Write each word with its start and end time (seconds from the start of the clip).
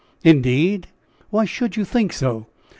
"Indeed! 0.23 0.87
why 1.29 1.45
should 1.45 1.75
you 1.77 1.85
think 1.85 2.11
so?" 2.11 2.47